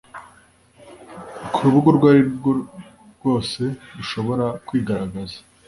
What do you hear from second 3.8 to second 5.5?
rushobora kwigaragaza